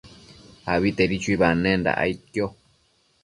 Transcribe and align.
Abitedi 0.75 1.15
chuibanenda 1.23 1.91
aidquio 2.05 2.45